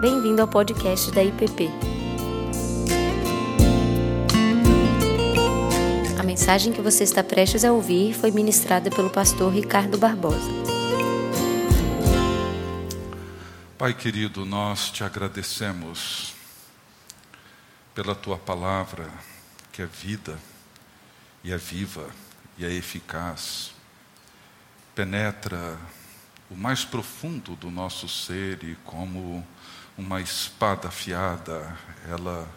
[0.00, 1.68] Bem-vindo ao podcast da IPP.
[6.16, 10.52] A mensagem que você está prestes a ouvir foi ministrada pelo pastor Ricardo Barbosa.
[13.76, 16.32] Pai querido, nós te agradecemos
[17.92, 19.10] pela tua palavra,
[19.72, 20.38] que é vida
[21.42, 22.08] e é viva
[22.56, 23.72] e é eficaz.
[24.94, 25.76] Penetra
[26.48, 29.44] o mais profundo do nosso ser e, como
[29.98, 31.76] uma espada afiada,
[32.08, 32.48] ela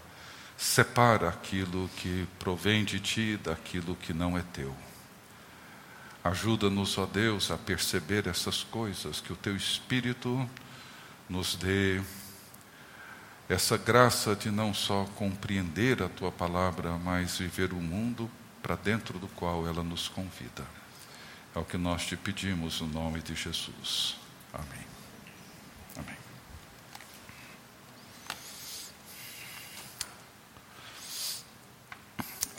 [0.56, 4.76] separa aquilo que provém de ti daquilo que não é teu.
[6.24, 10.48] Ajuda-nos, ó Deus, a perceber essas coisas, que o teu Espírito
[11.28, 12.00] nos dê
[13.50, 18.30] essa graça de não só compreender a tua palavra, mas viver o mundo
[18.62, 20.64] para dentro do qual ela nos convida.
[21.56, 24.16] É o que nós te pedimos no nome de Jesus.
[24.54, 24.81] Amém.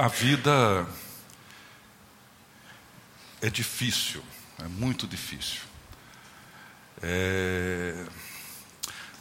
[0.03, 0.85] A vida
[3.41, 4.21] é difícil,
[4.59, 5.61] é muito difícil.
[7.01, 8.05] É...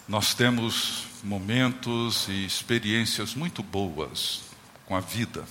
[0.08, 4.42] Nós temos momentos e experiências muito boas
[4.88, 5.46] com a vida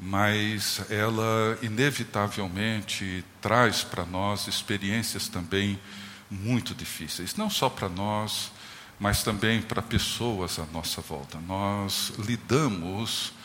[0.00, 5.78] mas ela inevitavelmente traz para nós experiências também
[6.30, 8.52] muito difíceis, não só para nós,
[8.98, 11.38] mas também para pessoas à nossa volta.
[11.40, 13.36] Nós lidamos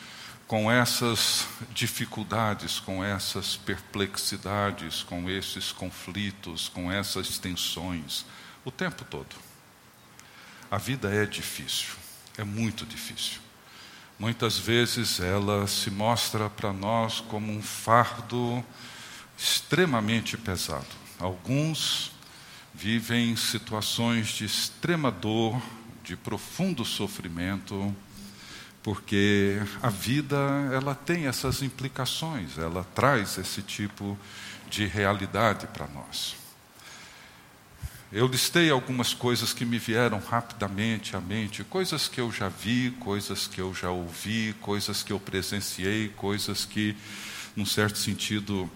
[0.46, 8.24] com essas dificuldades, com essas perplexidades, com esses conflitos, com essas tensões
[8.64, 9.36] o tempo todo.
[10.70, 11.94] A vida é difícil,
[12.36, 13.44] é muito difícil
[14.18, 18.64] muitas vezes ela se mostra para nós como um fardo
[19.36, 20.86] extremamente pesado.
[21.18, 22.12] Alguns
[22.72, 25.60] vivem situações de extrema dor,
[26.02, 27.94] de profundo sofrimento,
[28.84, 30.36] porque a vida
[30.70, 34.16] ela tem essas implicações, ela traz esse tipo
[34.68, 36.36] de realidade para nós.
[38.12, 42.90] Eu listei algumas coisas que me vieram rapidamente à mente, coisas que eu já vi,
[43.00, 46.94] coisas que eu já ouvi, coisas que eu presenciei, coisas que,
[47.56, 48.70] num certo sentido,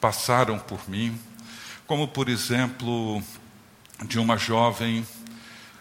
[0.00, 1.16] passaram por mim,
[1.86, 3.22] como, por exemplo,
[4.06, 5.06] de uma jovem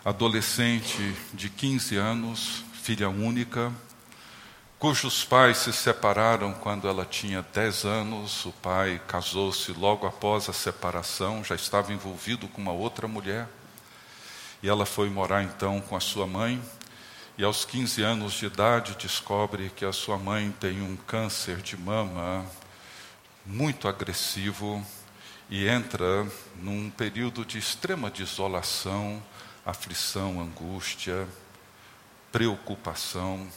[0.05, 3.71] adolescente de 15 anos, filha única,
[4.79, 8.43] cujos pais se separaram quando ela tinha 10 anos.
[8.43, 13.47] O pai casou-se logo após a separação, já estava envolvido com uma outra mulher.
[14.63, 16.59] E ela foi morar então com a sua mãe.
[17.37, 21.77] E aos 15 anos de idade descobre que a sua mãe tem um câncer de
[21.77, 22.43] mama
[23.45, 24.83] muito agressivo
[25.51, 29.21] e entra num período de extrema desolação,
[29.63, 31.27] aflição, angústia,
[32.31, 33.47] preocupação.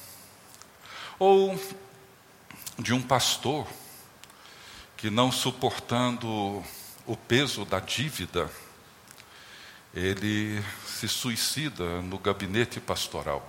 [1.19, 1.59] Ou
[2.79, 3.67] de um pastor
[4.97, 6.63] que, não suportando
[7.07, 8.51] o peso da dívida,
[9.95, 13.49] ele se suicida no gabinete pastoral,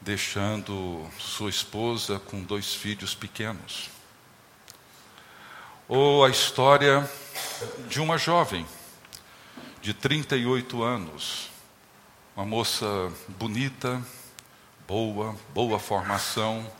[0.00, 3.90] deixando sua esposa com dois filhos pequenos.
[5.88, 7.08] Ou a história
[7.88, 8.66] de uma jovem
[9.82, 11.50] de 38 anos,
[12.36, 14.02] uma moça bonita,
[14.86, 16.70] boa, boa formação,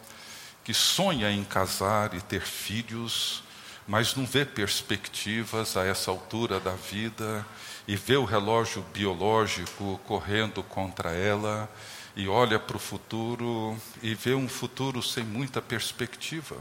[0.62, 3.42] que sonha em casar e ter filhos,
[3.88, 7.46] mas não vê perspectivas a essa altura da vida
[7.88, 11.70] e vê o relógio biológico correndo contra ela
[12.14, 16.56] e olha para o futuro e vê um futuro sem muita perspectiva.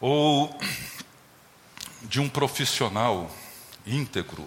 [0.00, 0.58] Ou
[2.02, 3.30] de um profissional
[3.86, 4.44] íntegro,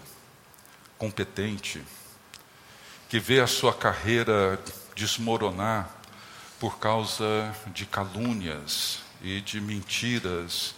[0.97, 1.81] competente,
[3.09, 4.61] que vê a sua carreira
[4.95, 5.89] desmoronar
[6.59, 10.75] por causa de calúnias e de mentiras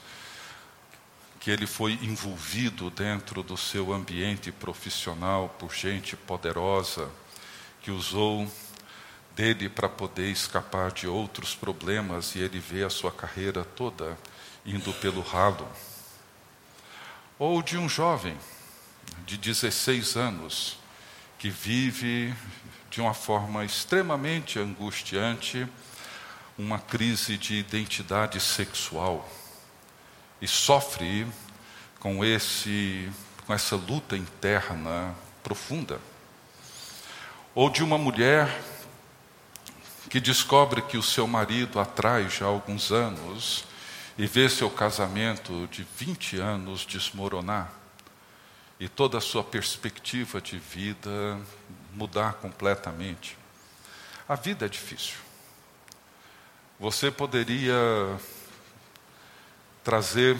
[1.41, 7.09] que ele foi envolvido dentro do seu ambiente profissional por gente poderosa
[7.81, 8.49] que usou
[9.35, 14.17] dele para poder escapar de outros problemas e ele vê a sua carreira toda
[14.65, 15.67] indo pelo ralo.
[17.37, 18.37] Ou de um jovem
[19.25, 20.80] de 16 anos
[21.41, 22.31] que vive
[22.91, 25.67] de uma forma extremamente angustiante
[26.55, 29.27] uma crise de identidade sexual
[30.39, 31.25] e sofre
[31.99, 33.11] com esse
[33.47, 35.99] com essa luta interna profunda.
[37.55, 38.61] Ou de uma mulher
[40.11, 43.65] que descobre que o seu marido atrai já há alguns anos
[44.15, 47.80] e vê seu casamento de 20 anos desmoronar
[48.81, 51.39] e toda a sua perspectiva de vida
[51.93, 53.37] mudar completamente.
[54.27, 55.19] A vida é difícil.
[56.79, 57.75] Você poderia
[59.83, 60.35] trazer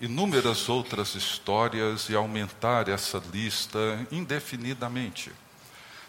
[0.00, 3.78] inúmeras outras histórias e aumentar essa lista
[4.10, 5.30] indefinidamente.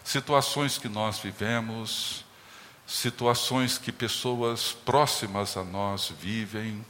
[0.02, 2.24] Situações que nós vivemos,
[2.84, 6.84] situações que pessoas próximas a nós vivem,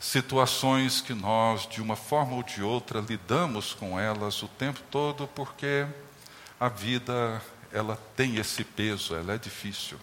[0.00, 5.28] situações que nós, de uma forma ou de outra, lidamos com elas o tempo todo,
[5.28, 5.86] porque
[6.58, 9.98] a vida ela tem esse peso, ela é difícil.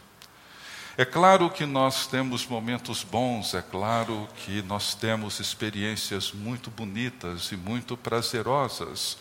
[0.96, 7.52] É claro que nós temos momentos bons, é claro que nós temos experiências muito bonitas
[7.52, 9.18] e muito prazerosas,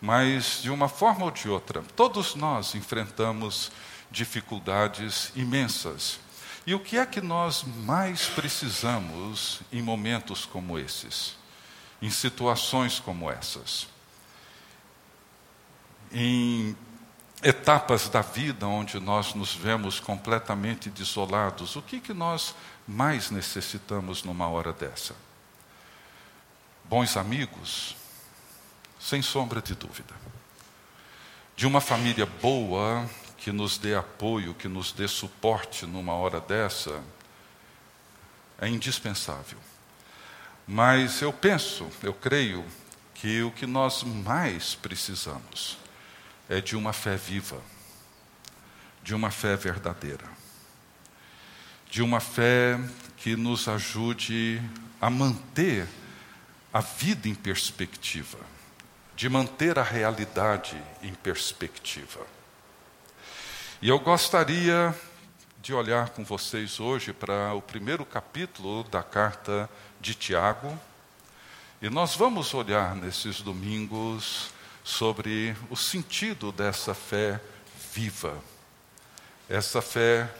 [0.00, 3.70] mas de uma forma ou de outra, todos nós enfrentamos
[4.10, 6.18] dificuldades imensas.
[6.66, 11.36] E o que é que nós mais precisamos em momentos como esses?
[12.00, 13.86] Em situações como essas?
[16.10, 16.74] Em
[17.42, 22.54] etapas da vida onde nós nos vemos completamente desolados, o que, que nós
[22.88, 25.14] mais necessitamos numa hora dessa?
[26.84, 27.94] Bons amigos,
[28.98, 30.14] sem sombra de dúvida.
[31.54, 33.08] De uma família boa,
[33.44, 37.04] que nos dê apoio, que nos dê suporte numa hora dessa,
[38.58, 39.58] é indispensável.
[40.66, 42.64] Mas eu penso, eu creio,
[43.14, 45.76] que o que nós mais precisamos
[46.48, 47.60] é de uma fé viva,
[49.02, 50.24] de uma fé verdadeira,
[51.90, 52.80] de uma fé
[53.18, 54.58] que nos ajude
[55.02, 55.86] a manter
[56.72, 58.38] a vida em perspectiva,
[59.14, 62.26] de manter a realidade em perspectiva.
[63.84, 64.94] E eu gostaria
[65.60, 69.68] de olhar com vocês hoje para o primeiro capítulo da carta
[70.00, 70.80] de Tiago,
[71.82, 74.48] e nós vamos olhar nesses domingos
[74.82, 77.38] sobre o sentido dessa fé
[77.92, 78.34] viva,
[79.50, 80.30] essa fé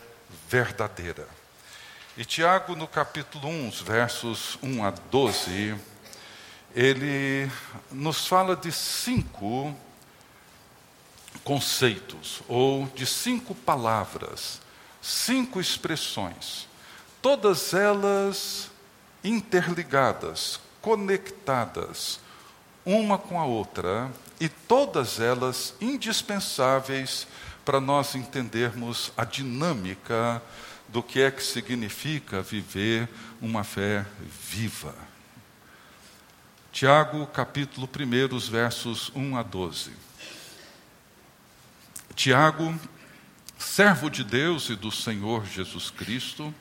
[0.49, 1.29] verdadeira.
[2.17, 5.77] E Tiago, no capítulo 1, versos 1 a 12,
[6.75, 7.51] ele
[7.93, 9.77] nos fala de cinco
[11.43, 14.61] conceitos, ou de cinco palavras,
[15.03, 16.69] cinco expressões,
[17.21, 18.71] todas elas
[19.23, 22.21] interligadas, conectadas,
[22.85, 27.27] uma com a outra, e todas elas indispensáveis
[27.65, 30.43] para nós entendermos a dinâmica
[30.89, 33.09] do que é que significa viver
[33.41, 34.95] uma fé viva.
[36.71, 39.93] Tiago, capítulo 1, versos 1 a 12.
[42.15, 42.73] Tiago,
[43.59, 46.55] servo de Deus e do Senhor Jesus Cristo,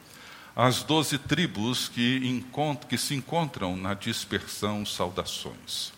[0.56, 2.44] as doze tribos que,
[2.90, 5.94] que se encontram na dispersão, saudações.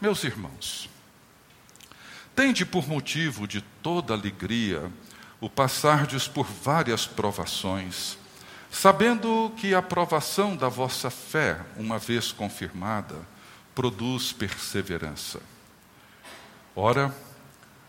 [0.00, 0.90] Meus irmãos,
[2.34, 4.90] tende por motivo de toda alegria
[5.40, 8.18] o passardes por várias provações,
[8.70, 13.16] sabendo que a provação da vossa fé, uma vez confirmada,
[13.74, 15.40] produz perseverança.
[16.74, 17.14] Ora,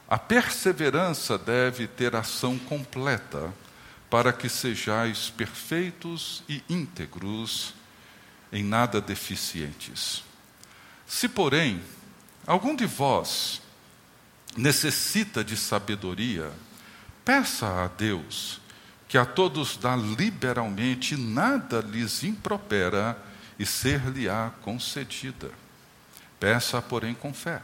[0.09, 3.53] a perseverança deve ter ação completa,
[4.09, 7.73] para que sejais perfeitos e íntegros,
[8.51, 10.23] em nada deficientes.
[11.05, 11.81] Se, porém,
[12.45, 13.61] algum de vós
[14.55, 16.51] necessita de sabedoria,
[17.25, 18.61] peça a Deus,
[19.09, 23.21] que a todos dá liberalmente, nada lhes impropera
[23.59, 25.51] e ser-lhe-á concedida.
[26.39, 27.61] Peça, porém, com fé,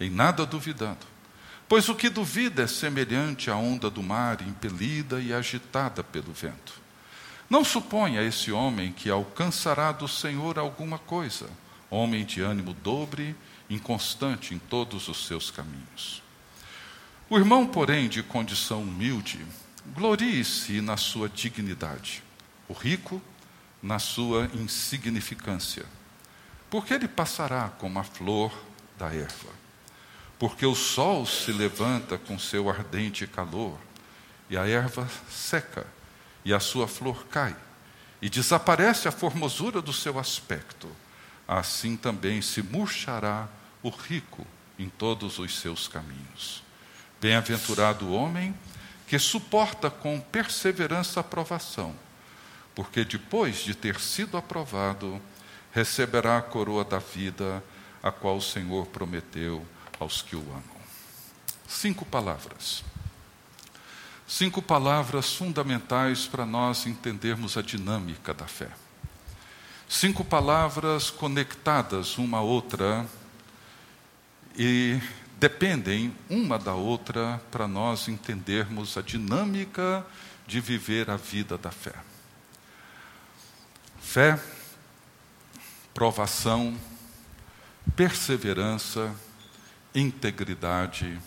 [0.00, 1.09] em nada duvidando.
[1.70, 6.72] Pois o que duvida é semelhante à onda do mar, impelida e agitada pelo vento.
[7.48, 11.48] Não suponha esse homem que alcançará do Senhor alguma coisa,
[11.88, 13.36] homem de ânimo dobre
[13.70, 16.24] inconstante em todos os seus caminhos.
[17.28, 19.38] O irmão, porém, de condição humilde,
[19.94, 22.20] glorie-se na sua dignidade,
[22.66, 23.22] o rico
[23.80, 25.86] na sua insignificância,
[26.68, 28.52] porque ele passará como a flor
[28.98, 29.59] da erva.
[30.40, 33.78] Porque o sol se levanta com seu ardente calor,
[34.48, 35.86] e a erva seca,
[36.42, 37.54] e a sua flor cai,
[38.22, 40.88] e desaparece a formosura do seu aspecto,
[41.46, 43.48] assim também se murchará
[43.82, 44.46] o rico
[44.78, 46.62] em todos os seus caminhos.
[47.20, 48.54] Bem-aventurado o homem
[49.06, 51.94] que suporta com perseverança a provação,
[52.74, 55.20] porque depois de ter sido aprovado,
[55.70, 57.62] receberá a coroa da vida,
[58.02, 59.66] a qual o Senhor prometeu
[60.00, 60.80] aos que o amam.
[61.68, 62.82] Cinco palavras.
[64.26, 68.70] Cinco palavras fundamentais para nós entendermos a dinâmica da fé.
[69.88, 73.06] Cinco palavras conectadas uma a outra
[74.56, 75.00] e
[75.38, 80.06] dependem uma da outra para nós entendermos a dinâmica
[80.46, 81.94] de viver a vida da fé.
[84.00, 84.40] Fé,
[85.92, 86.76] provação,
[87.96, 89.14] perseverança,
[89.94, 91.20] integridade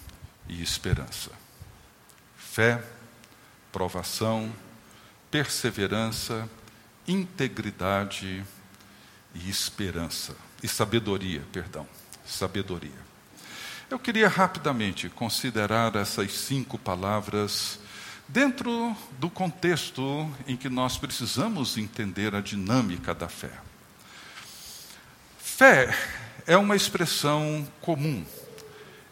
[0.47, 1.31] e esperança.
[2.37, 2.83] Fé,
[3.71, 4.53] provação,
[5.31, 6.49] perseverança,
[7.07, 8.43] integridade
[9.33, 10.35] e esperança.
[10.61, 11.87] E sabedoria, perdão,
[12.25, 13.03] sabedoria.
[13.89, 17.79] Eu queria rapidamente considerar essas cinco palavras
[18.27, 23.51] dentro do contexto em que nós precisamos entender a dinâmica da fé.
[25.37, 25.95] Fé
[26.47, 28.25] é uma expressão comum,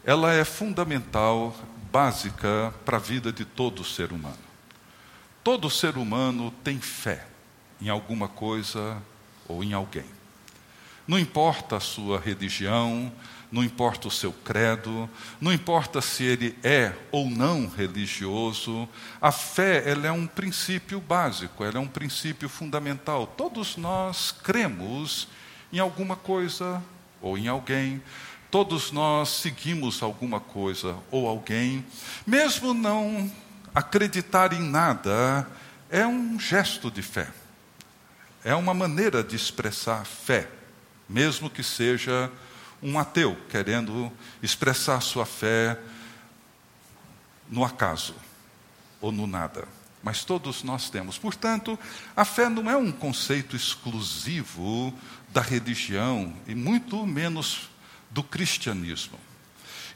[0.04, 1.54] ela é fundamental,
[1.92, 4.38] básica para a vida de todo ser humano.
[5.44, 7.26] Todo ser humano tem fé
[7.80, 9.00] em alguma coisa
[9.46, 10.06] ou em alguém.
[11.06, 13.12] Não importa a sua religião,
[13.50, 18.88] não importa o seu credo, não importa se ele é ou não religioso,
[19.20, 23.26] a fé ela é um princípio básico, ela é um princípio fundamental.
[23.26, 25.28] Todos nós cremos
[25.72, 26.82] em alguma coisa
[27.20, 28.02] ou em alguém,
[28.52, 31.82] todos nós seguimos alguma coisa ou alguém,
[32.26, 33.32] mesmo não
[33.74, 35.48] acreditar em nada,
[35.88, 37.30] é um gesto de fé,
[38.44, 40.50] é uma maneira de expressar fé,
[41.08, 42.30] mesmo que seja
[42.82, 45.78] um ateu querendo expressar sua fé
[47.48, 48.14] no acaso
[49.00, 49.66] ou no nada.
[50.02, 51.16] Mas todos nós temos.
[51.16, 51.78] Portanto,
[52.14, 54.92] a fé não é um conceito exclusivo
[55.30, 57.71] da religião e muito menos
[58.12, 59.18] do cristianismo.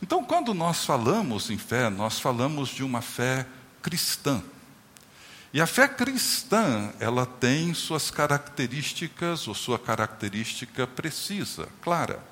[0.02, 3.46] Então, quando nós falamos em fé, nós falamos de uma fé
[3.82, 4.42] cristã.
[5.52, 12.22] E a fé cristã, ela tem suas características, ou sua característica precisa, clara.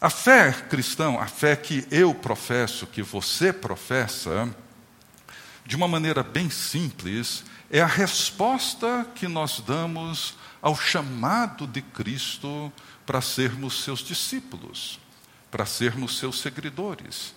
[0.00, 4.48] A fé cristã, a fé que eu professo, que você professa,
[5.66, 12.72] de uma maneira bem simples, é a resposta que nós damos ao chamado de Cristo
[13.10, 15.00] para sermos seus discípulos,
[15.50, 17.34] para sermos seus seguidores.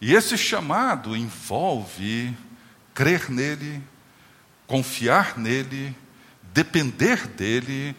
[0.00, 2.32] E esse chamado envolve
[2.94, 3.82] crer nele,
[4.68, 5.96] confiar nele,
[6.54, 7.96] depender dele,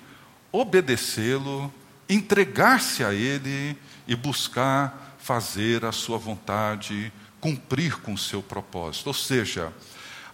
[0.54, 1.70] obedecê-lo,
[2.08, 3.78] entregar-se a ele
[4.08, 9.08] e buscar fazer a sua vontade, cumprir com o seu propósito.
[9.08, 9.74] Ou seja,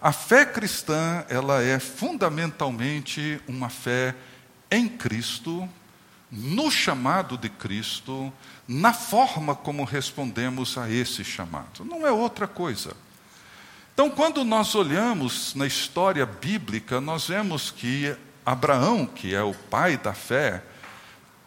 [0.00, 4.14] a fé cristã, ela é fundamentalmente uma fé
[4.70, 5.68] em Cristo,
[6.30, 8.32] no chamado de Cristo,
[8.66, 11.84] na forma como respondemos a esse chamado.
[11.84, 12.94] Não é outra coisa.
[13.94, 19.96] Então, quando nós olhamos na história bíblica, nós vemos que Abraão, que é o pai
[19.96, 20.62] da fé,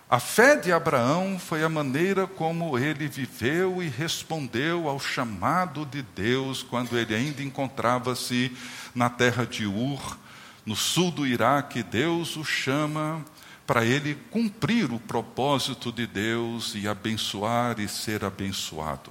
[0.10, 6.02] a fé de Abraão foi a maneira como ele viveu e respondeu ao chamado de
[6.02, 8.52] Deus quando ele ainda encontrava-se
[8.94, 10.18] na terra de Ur,
[10.66, 11.82] no sul do Iraque.
[11.82, 13.24] Deus o chama
[13.72, 19.10] para ele cumprir o propósito de Deus e abençoar e ser abençoado.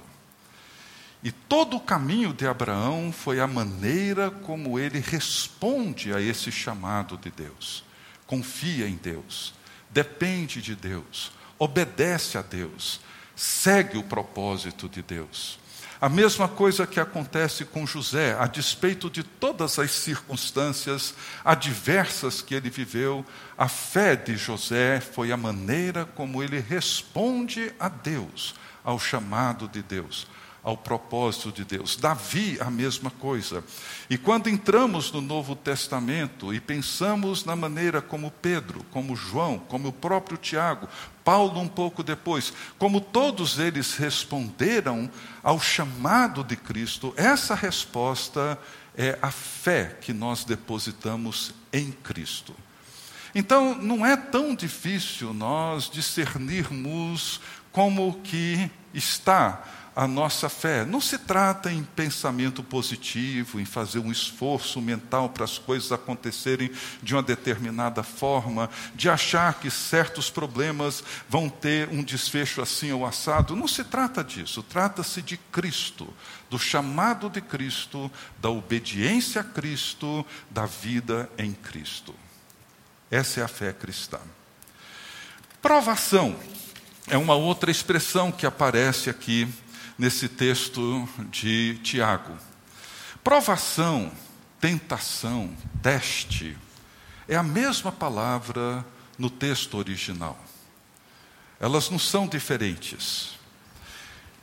[1.23, 7.17] E todo o caminho de Abraão foi a maneira como ele responde a esse chamado
[7.17, 7.83] de Deus.
[8.27, 13.01] Confia em Deus depende de Deus, obedece a Deus,
[13.35, 15.57] segue o propósito de Deus.
[16.01, 21.13] A mesma coisa que acontece com José, a despeito de todas as circunstâncias
[21.45, 23.23] adversas que ele viveu,
[23.55, 29.83] a fé de José foi a maneira como ele responde a Deus, ao chamado de
[29.83, 30.25] Deus
[30.63, 31.95] ao propósito de Deus.
[31.95, 33.63] Davi, a mesma coisa.
[34.09, 39.87] E quando entramos no Novo Testamento e pensamos na maneira como Pedro, como João, como
[39.87, 40.87] o próprio Tiago,
[41.23, 45.09] Paulo um pouco depois, como todos eles responderam
[45.41, 48.57] ao chamado de Cristo, essa resposta
[48.95, 52.53] é a fé que nós depositamos em Cristo.
[53.33, 57.39] Então, não é tão difícil nós discernirmos
[57.71, 59.63] como que está
[59.95, 60.85] a nossa fé.
[60.85, 66.71] Não se trata em pensamento positivo, em fazer um esforço mental para as coisas acontecerem
[67.03, 73.05] de uma determinada forma, de achar que certos problemas vão ter um desfecho assim ou
[73.05, 73.55] assado.
[73.55, 74.63] Não se trata disso.
[74.63, 76.07] Trata-se de Cristo,
[76.49, 82.15] do chamado de Cristo, da obediência a Cristo, da vida em Cristo.
[83.09, 84.19] Essa é a fé cristã.
[85.61, 86.39] Provação
[87.07, 89.47] é uma outra expressão que aparece aqui
[89.97, 92.37] nesse texto de Tiago.
[93.23, 94.11] Provação,
[94.59, 96.57] tentação, teste,
[97.27, 98.85] é a mesma palavra
[99.17, 100.39] no texto original.
[101.59, 103.39] Elas não são diferentes.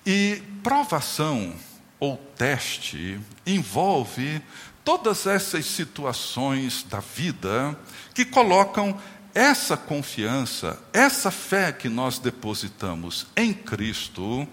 [0.06, 1.54] E provação
[2.00, 4.40] ou teste envolve
[4.84, 7.78] todas essas situações da vida
[8.14, 8.98] que colocam
[9.34, 14.48] essa confiança, essa fé que nós depositamos em Cristo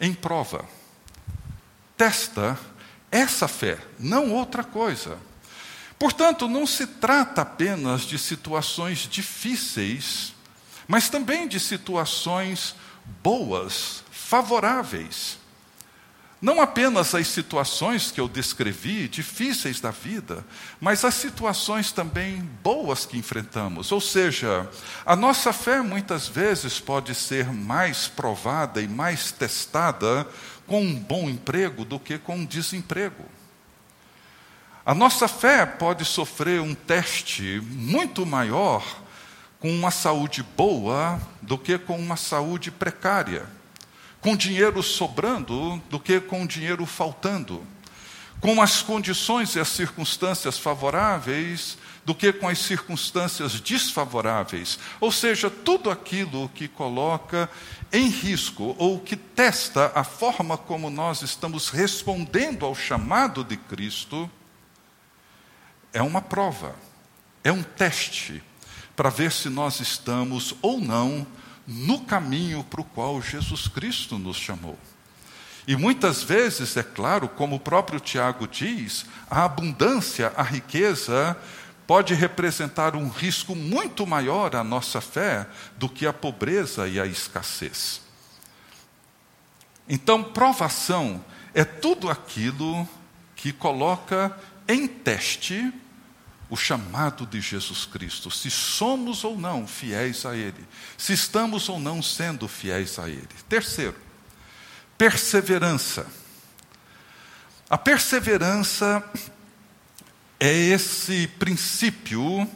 [0.00, 0.64] em prova.
[1.96, 2.58] Testa
[3.10, 5.18] essa fé, não outra coisa.
[5.98, 10.34] Portanto, não se trata apenas de situações difíceis,
[10.86, 12.74] mas também de situações
[13.22, 15.38] boas, favoráveis.
[16.46, 20.46] Não apenas as situações que eu descrevi, difíceis da vida,
[20.80, 23.90] mas as situações também boas que enfrentamos.
[23.90, 24.70] Ou seja,
[25.04, 30.24] a nossa fé muitas vezes pode ser mais provada e mais testada
[30.68, 33.24] com um bom emprego do que com um desemprego.
[34.84, 38.86] A nossa fé pode sofrer um teste muito maior
[39.58, 43.55] com uma saúde boa do que com uma saúde precária
[44.26, 47.64] com dinheiro sobrando do que com dinheiro faltando,
[48.40, 54.80] com as condições e as circunstâncias favoráveis do que com as circunstâncias desfavoráveis.
[54.98, 57.48] Ou seja, tudo aquilo que coloca
[57.92, 64.28] em risco ou que testa a forma como nós estamos respondendo ao chamado de Cristo
[65.92, 66.74] é uma prova,
[67.44, 68.42] é um teste
[68.96, 71.24] para ver se nós estamos ou não
[71.66, 74.78] no caminho para o qual Jesus Cristo nos chamou.
[75.66, 81.36] E muitas vezes, é claro, como o próprio Tiago diz, a abundância, a riqueza,
[81.86, 85.46] pode representar um risco muito maior à nossa fé
[85.76, 88.00] do que a pobreza e a escassez.
[89.88, 92.88] Então, provação é tudo aquilo
[93.34, 94.36] que coloca
[94.68, 95.72] em teste
[96.48, 100.64] o chamado de Jesus Cristo, se somos ou não fiéis a Ele,
[100.96, 103.28] se estamos ou não sendo fiéis a Ele.
[103.48, 103.96] Terceiro,
[104.96, 106.06] perseverança.
[107.68, 109.02] A perseverança
[110.38, 112.48] é esse princípio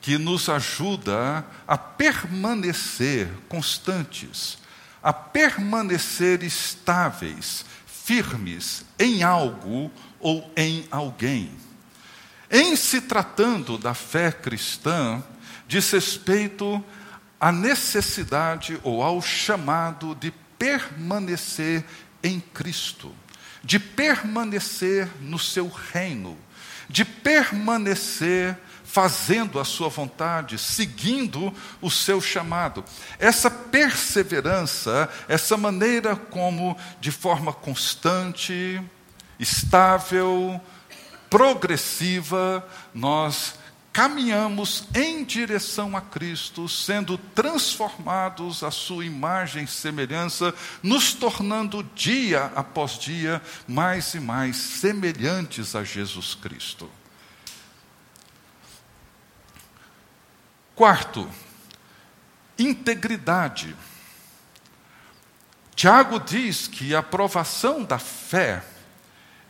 [0.00, 4.56] que nos ajuda a permanecer constantes,
[5.02, 11.65] a permanecer estáveis, firmes em algo ou em alguém.
[12.50, 15.22] Em se tratando da fé cristã,
[15.66, 16.82] diz respeito
[17.40, 21.84] à necessidade ou ao chamado de permanecer
[22.22, 23.14] em Cristo,
[23.62, 26.38] de permanecer no seu reino,
[26.88, 32.84] de permanecer fazendo a sua vontade, seguindo o seu chamado.
[33.18, 38.80] Essa perseverança, essa maneira como, de forma constante,
[39.38, 40.60] estável,
[41.28, 43.54] progressiva, nós
[43.96, 52.52] caminhamos em direção a Cristo, sendo transformados à sua imagem e semelhança, nos tornando dia
[52.54, 56.90] após dia mais e mais semelhantes a Jesus Cristo.
[60.74, 61.26] Quarto,
[62.58, 63.74] integridade.
[65.74, 68.62] Tiago diz que a aprovação da fé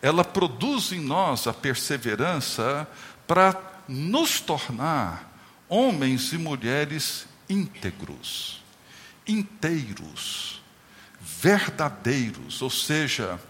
[0.06, 2.86] ela produz em nós a perseverança
[3.26, 5.36] para nos tornar
[5.68, 8.62] homens e mulheres íntegros,
[9.26, 10.62] inteiros,
[11.20, 13.40] verdadeiros, ou seja,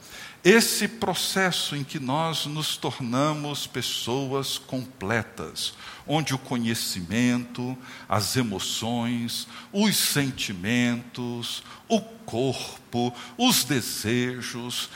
[0.43, 5.75] esse processo em que nós nos tornamos pessoas completas,
[6.07, 7.77] onde o conhecimento,
[8.09, 14.89] as emoções, os sentimentos, o corpo, os desejos,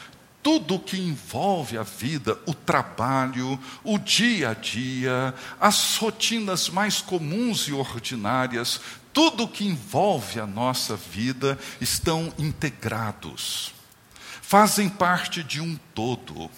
[0.43, 7.69] tudo que envolve a vida, o trabalho, o dia a dia, as rotinas mais comuns
[7.69, 8.81] e ordinárias,
[9.13, 13.75] tudo que envolve a nossa vida estão integrados,
[14.41, 16.49] fazem parte de um todo.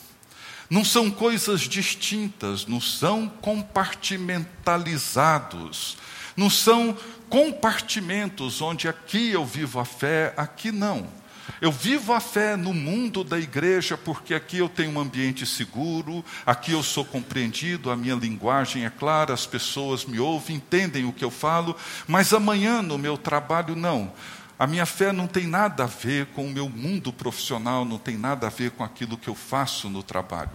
[0.71, 5.97] Não são coisas distintas, não são compartimentalizados,
[6.37, 6.97] não são
[7.29, 11.21] compartimentos onde aqui eu vivo a fé, aqui não
[11.61, 16.25] eu vivo a fé no mundo da igreja porque aqui eu tenho um ambiente seguro,
[16.45, 21.13] aqui eu sou compreendido, a minha linguagem é clara, as pessoas me ouvem, entendem o
[21.13, 21.77] que eu falo,
[22.07, 24.13] mas amanhã no meu trabalho não.
[24.59, 28.17] A minha fé não tem nada a ver com o meu mundo profissional, não tem
[28.17, 30.53] nada a ver com aquilo que eu faço no trabalho.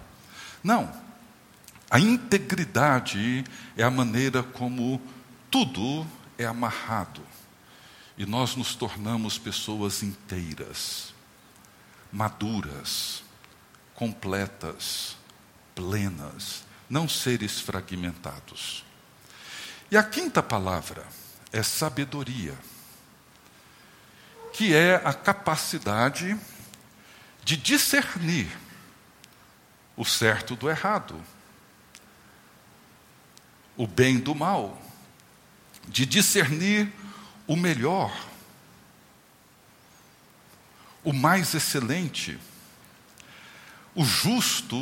[0.64, 0.92] Não.
[1.90, 3.44] A integridade
[3.76, 5.02] é a maneira como
[5.50, 6.06] tudo
[6.38, 7.22] é amarrado.
[8.18, 11.14] E nós nos tornamos pessoas inteiras,
[12.12, 13.24] maduras,
[13.94, 15.16] completas,
[15.76, 18.84] plenas, não seres fragmentados.
[19.92, 21.06] E a quinta palavra
[21.52, 22.58] é sabedoria,
[24.52, 26.38] que é a capacidade
[27.44, 28.50] de discernir
[29.96, 31.24] o certo do errado,
[33.76, 34.82] o bem do mal,
[35.88, 36.92] de discernir
[37.48, 38.14] o melhor,
[41.04, 42.38] o mais excelente,
[43.96, 44.78] o justo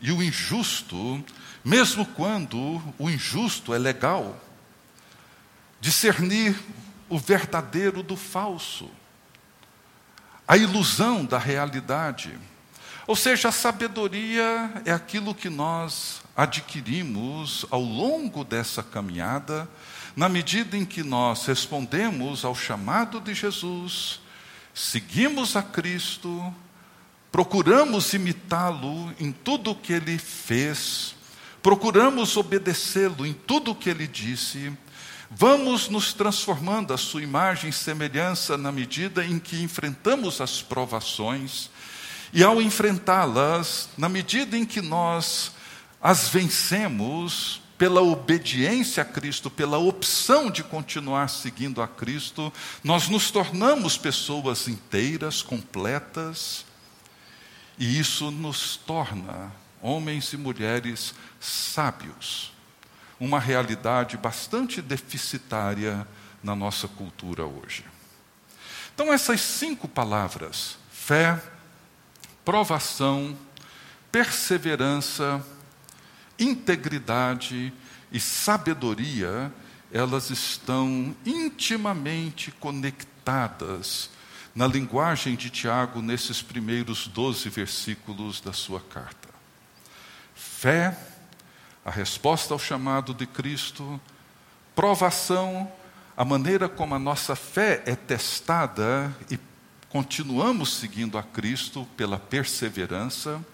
[0.00, 1.24] e o injusto,
[1.64, 4.38] mesmo quando o injusto é legal,
[5.80, 6.54] discernir
[7.08, 8.90] o verdadeiro do falso,
[10.46, 12.38] a ilusão da realidade.
[13.06, 19.68] Ou seja, a sabedoria é aquilo que nós adquirimos ao longo dessa caminhada,
[20.16, 24.18] na medida em que nós respondemos ao chamado de Jesus,
[24.72, 26.54] seguimos a Cristo,
[27.30, 31.14] procuramos imitá-lo em tudo o que ele fez,
[31.62, 34.72] procuramos obedecê-lo em tudo o que ele disse,
[35.28, 41.68] Vamos nos transformando à sua imagem e semelhança na medida em que enfrentamos as provações,
[42.32, 45.50] e ao enfrentá-las, na medida em que nós
[46.00, 53.30] as vencemos pela obediência a Cristo, pela opção de continuar seguindo a Cristo, nós nos
[53.30, 56.64] tornamos pessoas inteiras, completas,
[57.78, 62.56] e isso nos torna homens e mulheres sábios
[63.18, 66.06] uma realidade bastante deficitária
[66.42, 67.84] na nossa cultura hoje.
[68.94, 71.40] Então, essas cinco palavras, fé,
[72.44, 73.36] provação,
[74.12, 75.44] perseverança,
[76.38, 77.72] integridade
[78.10, 79.52] e sabedoria,
[79.92, 84.10] elas estão intimamente conectadas
[84.54, 89.28] na linguagem de Tiago nesses primeiros doze versículos da sua carta.
[90.34, 90.96] Fé,
[91.84, 94.00] a resposta ao chamado de Cristo,
[94.74, 95.70] provação,
[96.16, 99.38] a maneira como a nossa fé é testada e
[99.90, 103.44] continuamos seguindo a Cristo pela perseverança,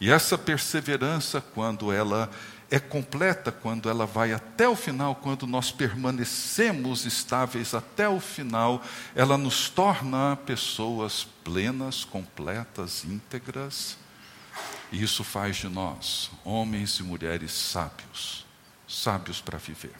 [0.00, 2.30] e essa perseverança, quando ela
[2.70, 8.82] é completa, quando ela vai até o final, quando nós permanecemos estáveis até o final,
[9.14, 13.96] ela nos torna pessoas plenas, completas, íntegras.
[14.90, 18.44] E isso faz de nós homens e mulheres sábios,
[18.86, 19.94] sábios para viver.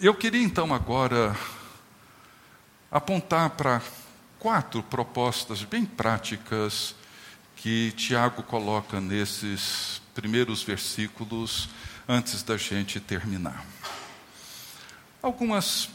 [0.00, 1.36] Eu queria então agora
[2.90, 3.80] apontar para
[4.38, 6.94] quatro propostas bem práticas
[7.64, 11.70] que Tiago coloca nesses primeiros versículos
[12.06, 13.64] antes da gente terminar.
[15.22, 15.88] Algumas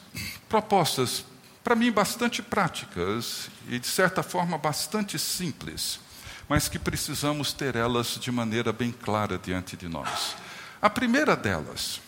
[0.49, 1.23] propostas,
[1.63, 5.99] para mim, bastante práticas e, de certa forma, bastante simples
[6.47, 10.36] mas que precisamos ter elas de maneira bem clara diante de nós.
[10.82, 12.01] A primeira delas,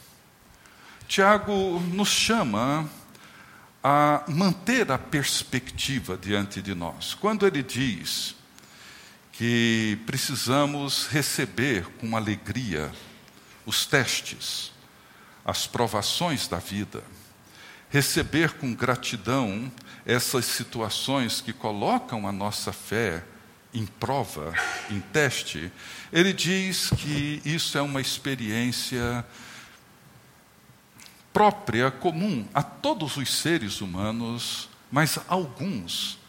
[1.07, 2.89] Tiago nos chama
[3.83, 7.13] a manter a perspectiva diante de nós.
[7.13, 8.40] Quando ele diz
[9.41, 12.91] que precisamos receber com alegria
[13.65, 14.71] os testes,
[15.43, 17.03] as provações da vida,
[17.89, 19.71] receber com gratidão
[20.05, 23.23] essas situações que colocam a nossa fé
[23.73, 24.53] em prova,
[24.91, 25.71] em teste,
[26.13, 29.25] ele diz que isso é uma experiência
[31.33, 36.19] própria, comum a todos os seres humanos, mas alguns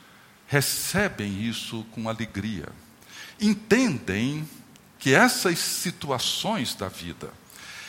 [0.46, 2.72] recebem isso com alegria.
[3.43, 4.49] Entendem
[4.99, 7.31] que essas situações da vida,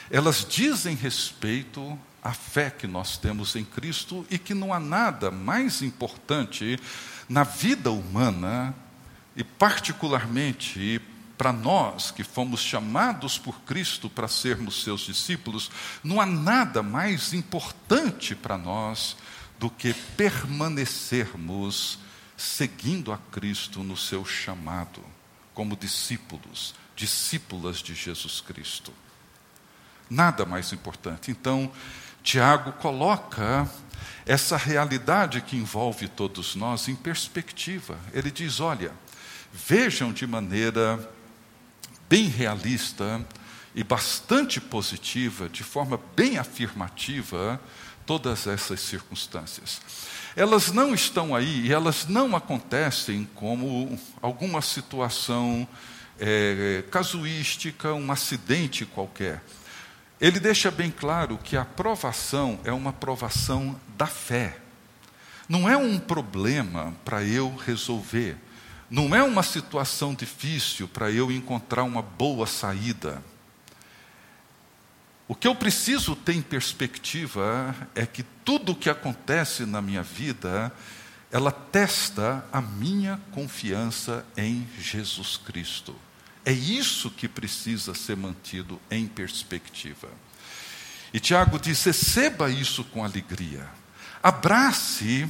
[0.10, 5.30] elas dizem respeito à fé que nós temos em Cristo e que não há nada
[5.30, 6.80] mais importante
[7.30, 8.74] na vida humana
[9.36, 11.00] e, particularmente,
[11.38, 15.70] para nós que fomos chamados por Cristo para sermos seus discípulos,
[16.04, 19.16] não há nada mais importante para nós
[19.60, 22.00] do que permanecermos
[22.36, 25.04] seguindo a Cristo no seu chamado,
[25.54, 28.94] como discípulos, discípulas de Jesus Cristo.
[30.10, 31.32] Nada mais importante.
[31.32, 31.72] Então,
[32.22, 33.70] Tiago coloca
[34.26, 37.98] essa realidade que envolve todos nós em perspectiva.
[38.14, 38.92] Ele diz: olha,
[39.52, 41.12] vejam de maneira
[42.10, 43.26] bem realista
[43.76, 47.60] e bastante positiva, de forma bem afirmativa,
[48.06, 49.82] todas essas circunstâncias.
[50.36, 55.68] Elas não estão aí e elas não acontecem como alguma situação
[56.20, 59.44] é, casuística, um acidente qualquer.
[60.20, 64.58] Ele deixa bem claro que a provação é uma provação da fé.
[65.48, 68.38] Não é um problema para eu resolver
[68.94, 73.24] não é uma situação difícil para eu encontrar uma boa saída.
[75.28, 80.04] O que eu preciso ter em perspectiva é que tudo o que acontece na minha
[80.04, 80.72] vida,
[81.32, 85.96] ela testa a minha confiança em Jesus Cristo.
[86.46, 90.10] É isso que precisa ser mantido em perspectiva.
[91.14, 93.66] E Tiago diz: receba isso com alegria,
[94.22, 95.30] abrace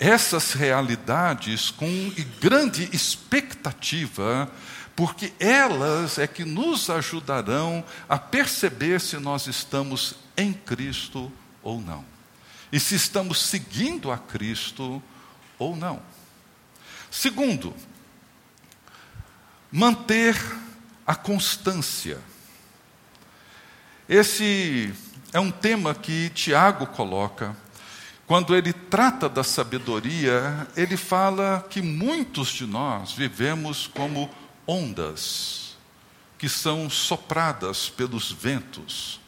[0.00, 4.50] essas realidades com grande expectativa
[4.98, 11.30] porque elas é que nos ajudarão a perceber se nós estamos em Cristo
[11.62, 12.04] ou não.
[12.72, 15.00] E se estamos seguindo a Cristo
[15.56, 16.02] ou não.
[17.12, 17.72] Segundo,
[19.70, 20.36] manter
[21.06, 22.18] a constância.
[24.08, 24.92] Esse
[25.32, 27.56] é um tema que Tiago coloca.
[28.26, 34.28] Quando ele trata da sabedoria, ele fala que muitos de nós vivemos como
[34.68, 35.76] ondas
[36.36, 39.18] que são sopradas pelos ventos,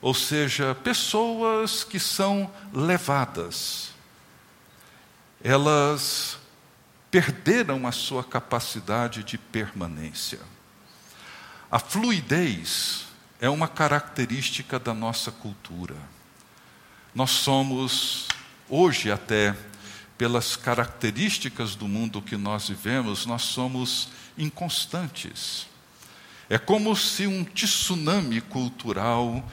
[0.00, 3.90] ou seja, pessoas que são levadas.
[5.44, 6.38] Elas
[7.10, 10.40] perderam a sua capacidade de permanência.
[11.70, 13.06] A fluidez
[13.40, 15.96] é uma característica da nossa cultura.
[17.14, 18.26] Nós somos,
[18.68, 19.56] hoje até,
[20.16, 25.66] pelas características do mundo que nós vivemos, nós somos inconstantes.
[26.48, 29.44] É como se um tsunami cultural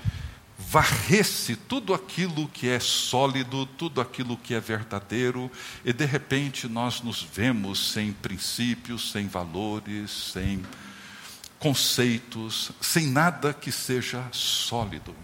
[0.58, 5.52] varresse tudo aquilo que é sólido, tudo aquilo que é verdadeiro,
[5.84, 10.63] e de repente nós nos vemos sem princípios, sem valores, sem
[11.60, 15.15] conceitos, sem nada que seja sólido.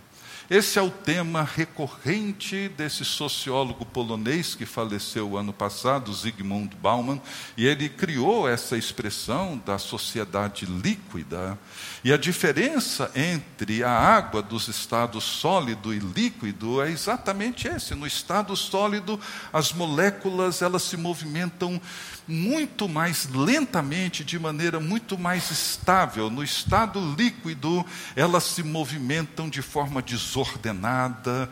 [0.49, 7.21] Esse é o tema recorrente desse sociólogo polonês que faleceu ano passado, Zygmunt Bauman,
[7.55, 11.55] e ele criou essa expressão da sociedade líquida.
[12.03, 17.93] E a diferença entre a água dos estados sólido e líquido é exatamente esse.
[17.93, 19.19] No estado sólido,
[19.53, 21.79] as moléculas elas se movimentam
[22.27, 26.29] muito mais lentamente, de maneira muito mais estável.
[26.29, 27.85] No estado líquido,
[28.15, 30.01] elas se movimentam de forma
[30.39, 31.49] desordenada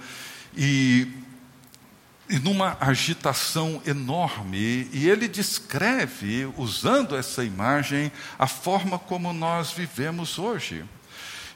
[0.56, 1.08] e,
[2.30, 4.90] e numa agitação enorme.
[4.92, 10.86] E ele descreve, usando essa imagem, a forma como nós vivemos hoje.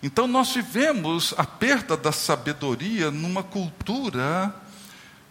[0.03, 4.53] Então, nós vivemos a perda da sabedoria numa cultura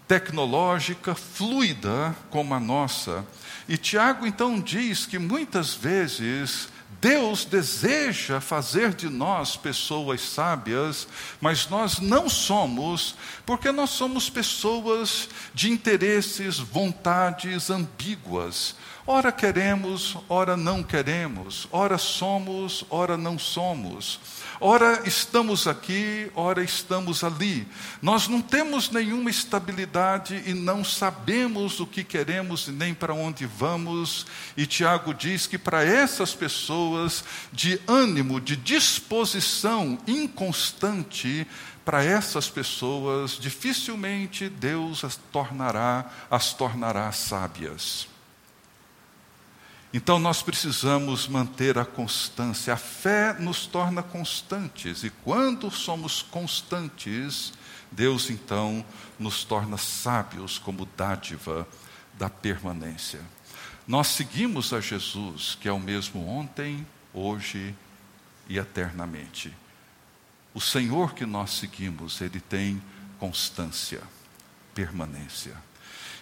[0.06, 3.24] tecnológica fluida como a nossa
[3.70, 6.68] e Tiago então diz que muitas vezes
[7.00, 11.08] Deus deseja fazer de nós pessoas sábias,
[11.40, 13.14] mas nós não somos,
[13.46, 18.74] porque nós somos pessoas de interesses, vontades ambíguas.
[19.06, 24.20] Ora queremos, ora não queremos, ora somos, ora não somos.
[24.62, 27.66] Ora estamos aqui, ora estamos ali.
[28.02, 33.46] Nós não temos nenhuma estabilidade e não sabemos o que queremos e nem para onde
[33.46, 34.26] vamos.
[34.54, 41.46] E Tiago diz que para essas pessoas de ânimo, de disposição inconstante,
[41.82, 48.19] para essas pessoas dificilmente Deus as tornará, as tornará sábias.
[49.92, 52.74] Então nós precisamos manter a constância.
[52.74, 57.52] A fé nos torna constantes, e quando somos constantes,
[57.90, 58.84] Deus então
[59.18, 61.66] nos torna sábios como dádiva
[62.14, 63.20] da permanência.
[63.86, 67.74] Nós seguimos a Jesus, que é o mesmo ontem, hoje
[68.48, 69.52] e eternamente.
[70.54, 72.80] O Senhor que nós seguimos, ele tem
[73.18, 74.00] constância,
[74.74, 75.56] permanência.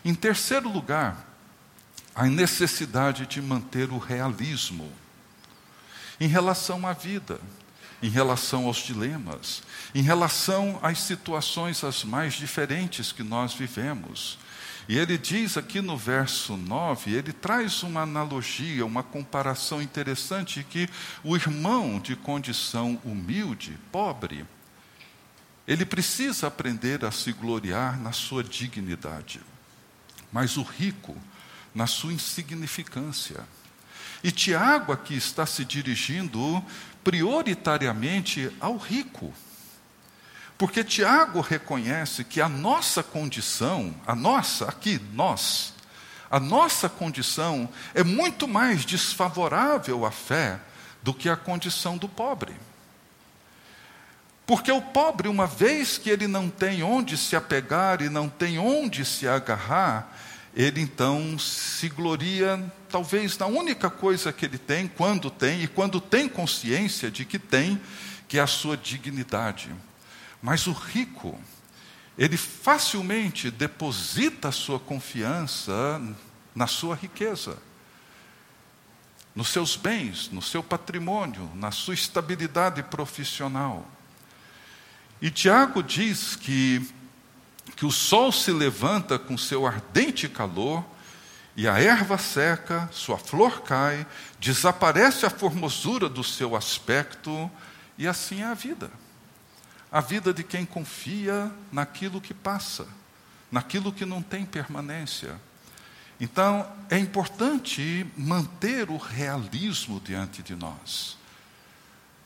[0.03, 1.27] Em terceiro lugar,
[2.19, 4.91] a necessidade de manter o realismo
[6.19, 7.41] em relação à vida,
[8.03, 9.63] em relação aos dilemas,
[9.95, 14.37] em relação às situações as mais diferentes que nós vivemos.
[14.89, 20.89] E ele diz aqui no verso 9, ele traz uma analogia, uma comparação interessante que
[21.23, 24.45] o irmão de condição humilde, pobre,
[25.69, 29.41] ele precisa aprender a se gloriar na sua dignidade.
[30.33, 31.17] Mas o rico,
[31.75, 33.45] na sua insignificância.
[34.23, 36.65] E Tiago aqui está se dirigindo
[37.05, 39.33] prioritariamente ao rico.
[40.57, 45.73] Porque Tiago reconhece que a nossa condição, a nossa, aqui, nós,
[46.31, 50.61] a nossa condição é muito mais desfavorável à fé
[51.01, 52.55] do que a condição do pobre.
[54.45, 58.59] Porque o pobre, uma vez que ele não tem onde se apegar e não tem
[58.59, 60.11] onde se agarrar,
[60.55, 66.01] ele então se gloria, talvez, na única coisa que ele tem, quando tem, e quando
[66.01, 67.81] tem consciência de que tem,
[68.27, 69.71] que é a sua dignidade.
[70.43, 71.39] Mas o rico,
[72.17, 76.01] ele facilmente deposita a sua confiança
[76.55, 77.57] na sua riqueza,
[79.35, 83.89] nos seus bens, no seu patrimônio, na sua estabilidade profissional.
[85.23, 86.85] E Tiago diz que,
[87.79, 90.85] que o sol se levanta com seu ardente calor,
[91.57, 94.05] e a erva seca, sua flor cai,
[94.41, 97.49] desaparece a formosura do seu aspecto,
[97.97, 98.91] e assim é a vida.
[99.93, 102.85] A vida de quem confia naquilo que passa,
[103.49, 105.41] naquilo que não tem permanência.
[106.19, 111.17] Então, é importante manter o realismo diante de nós.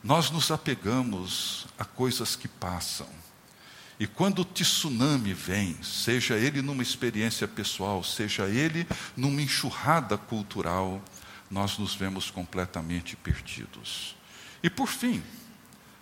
[0.03, 3.22] Nós nos apegamos a coisas que passam.
[4.03, 8.85] E quando o tsunami vem, seja ele numa experiência pessoal, seja ele
[9.15, 11.01] numa enxurrada cultural,
[11.49, 14.13] nós nos vemos completamente perdidos.
[14.61, 15.23] E por fim,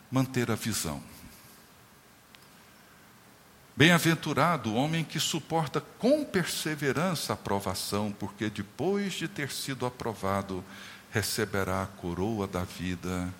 [0.09, 1.03] manter a visão.
[3.77, 10.65] Bem-aventurado o homem que suporta com perseverança a aprovação, porque depois de ter sido aprovado,
[11.11, 13.31] receberá a coroa da vida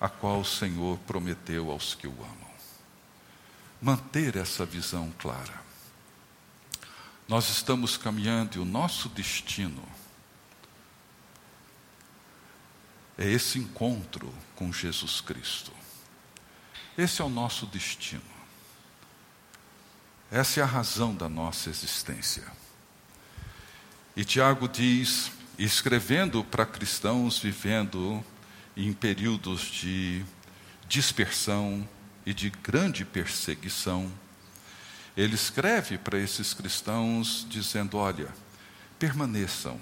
[0.00, 2.45] a qual o Senhor prometeu aos que o amam.
[3.80, 5.64] Manter essa visão clara.
[7.28, 9.82] Nós estamos caminhando e o nosso destino
[13.18, 15.72] é esse encontro com Jesus Cristo.
[16.96, 18.22] Esse é o nosso destino.
[20.30, 22.44] Essa é a razão da nossa existência.
[24.16, 28.24] E Tiago diz, escrevendo para cristãos vivendo
[28.76, 30.24] em períodos de
[30.88, 31.88] dispersão
[32.26, 34.12] e de grande perseguição,
[35.16, 38.28] ele escreve para esses cristãos dizendo: olha,
[38.98, 39.80] permaneçam,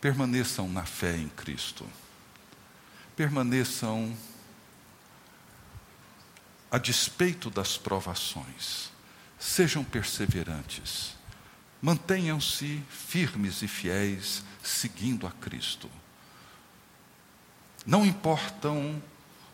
[0.00, 1.86] permaneçam na fé em Cristo,
[3.14, 4.16] permaneçam
[6.70, 8.90] a despeito das provações,
[9.38, 11.14] sejam perseverantes,
[11.80, 15.88] mantenham-se firmes e fiéis, seguindo a Cristo.
[17.86, 19.00] Não importam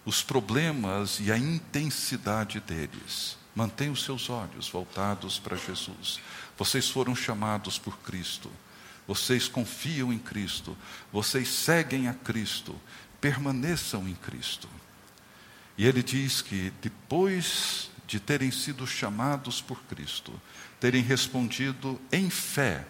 [0.04, 3.36] os problemas e a intensidade deles.
[3.54, 6.20] Mantenham os seus olhos voltados para Jesus.
[6.56, 8.50] Vocês foram chamados por Cristo.
[9.06, 10.76] Vocês confiam em Cristo.
[11.12, 12.78] Vocês seguem a Cristo.
[13.20, 14.68] Permaneçam em Cristo.
[15.76, 20.32] E ele diz que depois de terem sido chamados por Cristo,
[20.80, 22.84] terem respondido em fé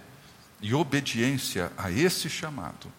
[0.63, 2.91] e obediência a esse chamado,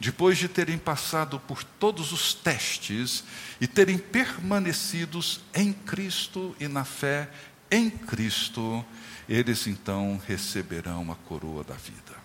[0.00, 3.22] depois de terem passado por todos os testes
[3.60, 7.30] e terem permanecidos em Cristo e na fé
[7.70, 8.82] em Cristo,
[9.28, 12.18] eles então receberão a coroa da vida.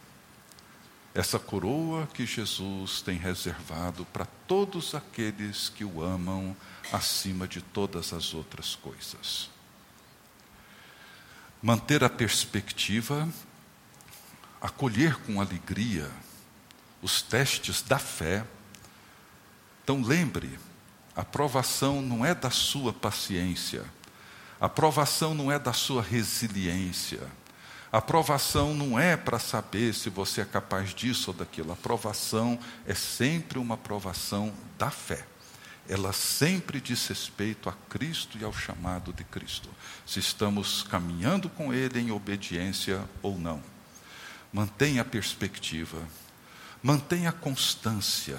[1.13, 6.55] Essa coroa que Jesus tem reservado para todos aqueles que o amam
[6.93, 9.49] acima de todas as outras coisas.
[11.61, 13.27] Manter a perspectiva,
[14.61, 16.09] acolher com alegria
[17.05, 18.43] os testes da fé.
[19.83, 20.57] Então lembre,
[21.15, 23.85] a provação não é da sua paciência,
[24.59, 27.21] a provação não é da sua resiliência,
[27.91, 32.57] a provação não é para saber se você é capaz disso ou daquilo, a provação
[32.87, 35.27] é sempre uma provação da fé.
[35.87, 39.69] Ela sempre diz respeito a Cristo e ao chamado de Cristo,
[40.07, 43.61] se estamos caminhando com Ele em obediência ou não.
[44.51, 46.01] Mantenha a perspectiva
[46.85, 48.37] Mantenha constância.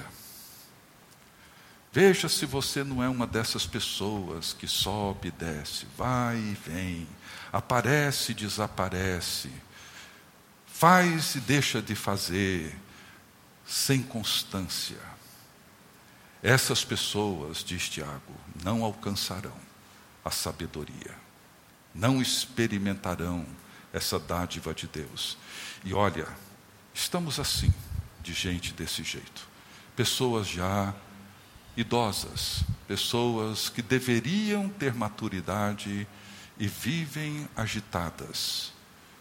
[1.92, 7.08] Veja se você não é uma dessas pessoas que sobe e desce, vai e vem,
[7.52, 9.50] aparece e desaparece,
[10.64, 12.72] faz e deixa de fazer,
[13.66, 15.00] sem constância.
[16.40, 18.32] Essas pessoas, diz Tiago,
[18.62, 19.58] não alcançarão
[20.24, 21.16] a sabedoria,
[21.92, 23.44] não experimentarão
[23.92, 25.36] essa dádiva de Deus.
[25.84, 26.28] E olha,
[26.94, 27.74] estamos assim
[28.26, 29.48] de gente desse jeito.
[29.94, 30.92] Pessoas já
[31.76, 36.06] idosas, pessoas que deveriam ter maturidade
[36.58, 38.72] e vivem agitadas,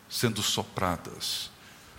[0.10, 1.52] sendo sopradas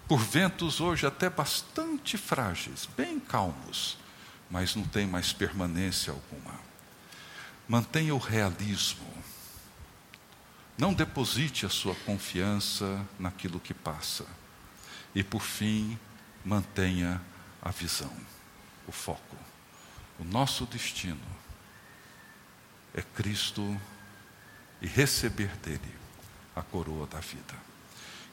[0.09, 3.99] por ventos hoje até bastante frágeis, bem calmos,
[4.49, 6.55] mas não tem mais permanência alguma.
[7.69, 9.05] Mantenha o realismo.
[10.79, 14.25] Não deposite a sua confiança naquilo que passa.
[15.13, 15.99] E por fim,
[16.47, 17.21] mantenha
[17.61, 18.13] a visão,
[18.87, 19.37] o foco.
[20.19, 21.21] O nosso destino
[22.95, 23.79] é Cristo
[24.81, 25.95] e receber dele
[26.55, 27.67] a coroa da vida.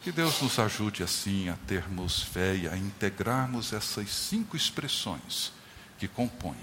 [0.02, 5.52] Que Deus nos ajude assim a termos fé e a integrarmos essas cinco expressões
[5.98, 6.60] que compõem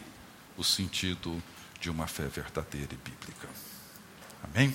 [0.56, 1.42] o sentido
[1.80, 3.48] de uma fé verdadeira e bíblica.
[4.44, 4.74] Amém?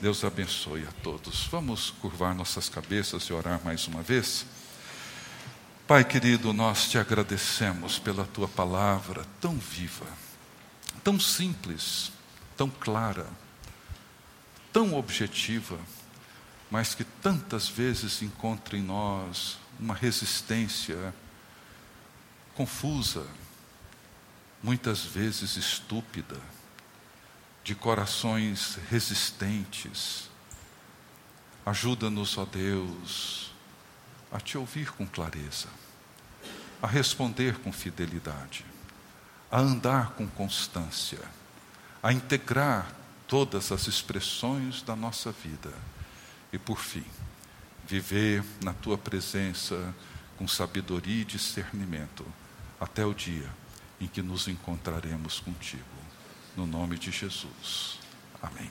[0.00, 1.46] Deus abençoe a todos.
[1.48, 4.46] Vamos curvar nossas cabeças e orar mais uma vez.
[5.90, 10.06] Pai querido, nós te agradecemos pela tua palavra tão viva,
[11.02, 12.12] tão simples,
[12.56, 13.26] tão clara,
[14.72, 15.76] tão objetiva,
[16.70, 21.12] mas que tantas vezes encontra em nós uma resistência
[22.54, 23.26] confusa,
[24.62, 26.40] muitas vezes estúpida,
[27.64, 30.30] de corações resistentes.
[31.66, 33.49] Ajuda-nos, ó Deus,
[34.32, 35.68] a te ouvir com clareza,
[36.82, 38.64] a responder com fidelidade,
[39.50, 41.20] a andar com constância,
[42.02, 42.94] a integrar
[43.26, 45.72] todas as expressões da nossa vida
[46.52, 47.04] e, por fim,
[47.86, 49.94] viver na tua presença
[50.36, 52.24] com sabedoria e discernimento
[52.80, 53.48] até o dia
[54.00, 55.84] em que nos encontraremos contigo.
[56.56, 57.98] No nome de Jesus.
[58.42, 58.70] Amém.